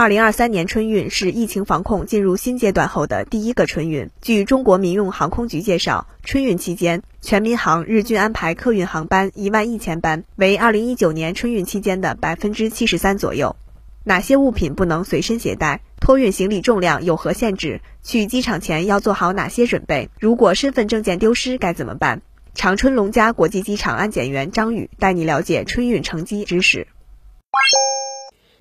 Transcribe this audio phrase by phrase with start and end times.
[0.00, 4.08] 二零二三年春运是疫情防控进入新阶段后的第一个春运。
[4.22, 13.56] 据中国民用航空局介绍，春运期间，全民航日均安排客运航班一万一千班，为二零一九年春运期间的百分之七十三左右。
[14.02, 15.82] 哪些物品不能随身携带？
[16.00, 17.82] 托运行李重量有何限制？
[18.02, 20.08] 去机场前要做好哪些准备？
[20.18, 22.22] 如果身份证件丢失该怎么办？
[22.54, 26.86] 长春龙嘉国际机场安检员张宇带你了解春运乘机知识。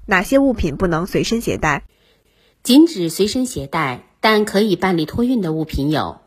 [0.10, 1.86] 哪些物品不能随身携带？
[2.64, 6.22] 禁止随身携带，但可以办理托运的物品有：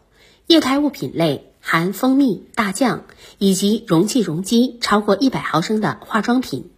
[0.47, 3.07] 液态物品类含蜂蜜、大酱
[3.39, 6.71] 以及容器容积超过一百毫升的化妆品。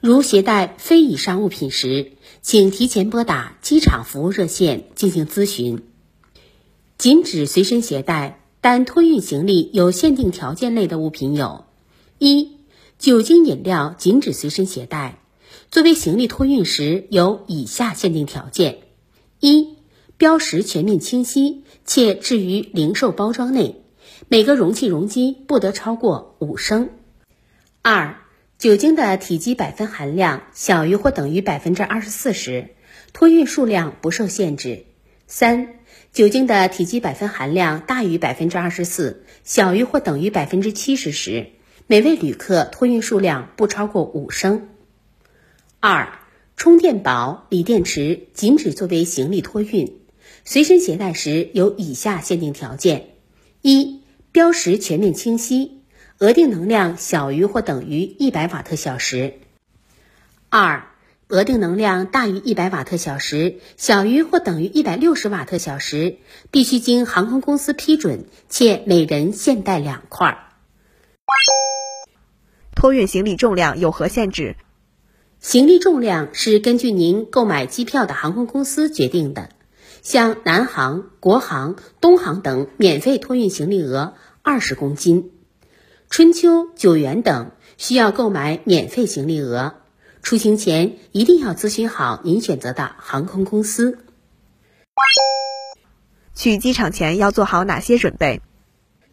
[0.00, 5.84] 如携带非以上物品时，请提前拨打机场服务热线进行咨询。
[6.96, 11.66] 禁止随身携带，但托运行李有限定条件类的物品有：
[12.18, 12.56] 一、
[12.98, 15.19] 酒精饮料禁止随身携带。
[15.70, 18.78] 作为行李托运时，有以下限定条件：
[19.38, 19.76] 一、
[20.16, 23.80] 标识全面清晰，且置于零售包装内，
[24.26, 26.88] 每个容器容积不得超过五升；
[27.82, 28.16] 二、
[28.58, 32.70] 酒精的体积百分含量小于或等于百分之二十四时，
[33.12, 34.86] 托运数量不受限制；
[35.28, 35.74] 三、
[36.12, 41.52] 酒精的体积百分含量大于百分之二十四，小于或等于百分之七十时，
[41.86, 44.66] 每位旅客托运数量不超过五升。
[45.82, 46.12] 二、
[46.58, 49.96] 充电宝、锂电池禁止作为行李托运，
[50.44, 53.14] 随身携带时有以下限定条件：
[53.62, 55.80] 一、标识全面清晰，
[56.18, 59.32] 额定能量小于或等于一百瓦特小时；
[60.50, 60.86] 二、
[61.28, 66.18] 额定能量大于一百瓦特小时，小于或等于一百六十瓦特小时，
[66.50, 70.46] 必须经航空公司批准，且每人限带两块。
[72.74, 74.56] 托运行李重量有何限制？
[75.40, 79.48] 行李重量是根据您购买机票的航空公司决定的，
[80.02, 85.30] 像南航、国航、东航等免费托运行李额二十公斤，
[86.10, 89.76] 春秋、九元等需要购买免费行李额。
[90.22, 93.98] 出行前一定要咨询好您选择的航空公司。
[96.34, 98.42] 去机场前要做好哪些准备？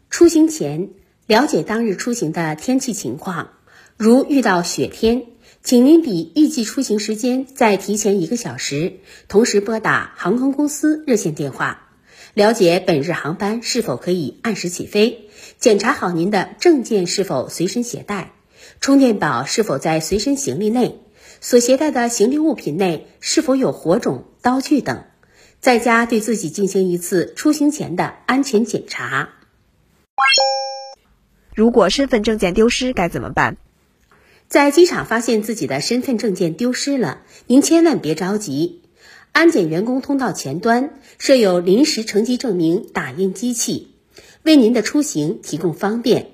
[0.10, 0.90] 出行前
[1.26, 3.52] 了解当日出行的天气情况，
[3.96, 5.28] 如遇到雪天。
[5.68, 11.90] 请您比预计出行时间再提前一个小时，同时拨打航空公司热线电话，
[12.34, 15.28] 了解本日航班是否可以按时起飞。
[15.60, 18.32] 检查好您的证件是否随身携带，
[18.80, 21.02] 充电宝是否在随身行李内，
[21.42, 25.04] 所携带的行李物品内是否有火种、刀具等。
[25.60, 29.32] 在家对自己进行一次出行前的安全检查。
[31.54, 33.58] 如果身份证件丢失该怎么办？
[34.50, 38.82] 在机场发现自己的身份证件丢失了，您千万别着急。
[39.34, 43.96] 安检员工通道前端设有临时乘机证明打印机器，
[44.44, 46.32] 为您的出行提供方便。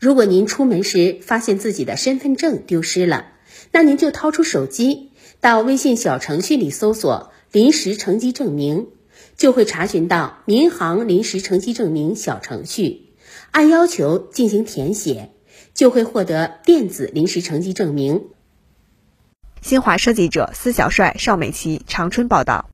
[0.00, 3.26] 如果您出门时发现自己的身份证丢失了，
[3.70, 5.10] 那您就掏出手机，
[5.40, 8.88] 到微信小程序里搜索“临时乘机证明”，
[9.38, 13.10] 就会查询到民航临时乘机证明小程序，
[13.52, 15.30] 按要求进行填写。
[15.74, 18.28] 就会获得电子临时成绩证明。
[19.60, 22.73] 新华社记者司小帅、邵美琪长春报道。